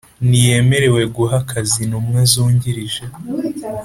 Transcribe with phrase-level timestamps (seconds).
[0.27, 3.03] Ntiyemerewe guha akazi intumwa zungirije